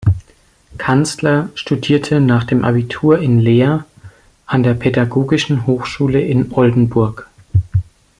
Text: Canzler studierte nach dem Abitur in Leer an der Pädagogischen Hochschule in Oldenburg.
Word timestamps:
Canzler 0.79 1.49
studierte 1.53 2.21
nach 2.21 2.43
dem 2.43 2.65
Abitur 2.65 3.19
in 3.19 3.37
Leer 3.37 3.85
an 4.47 4.63
der 4.63 4.73
Pädagogischen 4.73 5.67
Hochschule 5.67 6.19
in 6.21 6.51
Oldenburg. 6.51 7.29